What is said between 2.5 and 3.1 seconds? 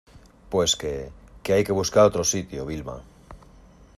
Vilma.